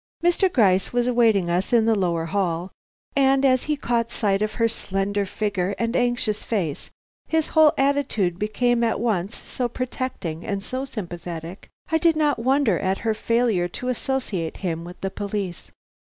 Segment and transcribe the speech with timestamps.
[0.23, 0.51] Mr.
[0.51, 2.71] Gryce was awaiting us in the lower hall,
[3.15, 6.89] and as he caught sight of her slender figure and anxious face
[7.27, 12.79] his whole attitude became at once so protecting and so sympathetic, I did not wonder
[12.79, 15.69] at her failure to associate him with the police.